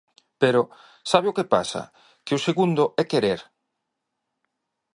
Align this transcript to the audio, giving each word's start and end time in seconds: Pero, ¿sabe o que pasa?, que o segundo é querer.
Pero, 0.41 0.61
¿sabe 1.11 1.27
o 1.31 1.35
que 1.37 1.49
pasa?, 1.55 1.81
que 2.25 2.33
o 2.37 2.43
segundo 2.47 2.83
é 3.01 3.03
querer. 3.11 3.41